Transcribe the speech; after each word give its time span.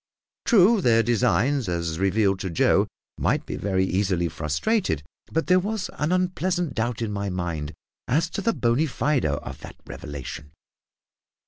True, 0.45 0.81
their 0.81 1.03
designs, 1.03 1.69
as 1.69 1.99
revealed 1.99 2.39
to 2.39 2.49
Joe, 2.49 2.87
might 3.19 3.45
be 3.45 3.55
very 3.55 3.85
easily 3.85 4.29
frustrated; 4.29 5.03
but 5.31 5.45
there 5.45 5.59
was 5.59 5.91
an 5.99 6.11
unpleasant 6.11 6.73
doubt 6.73 7.03
in 7.03 7.11
my 7.11 7.29
mind 7.29 7.75
as 8.07 8.27
to 8.31 8.41
the 8.41 8.51
bona 8.53 8.87
fides 8.87 9.27
of 9.27 9.59
that 9.59 9.75
revelation. 9.85 10.53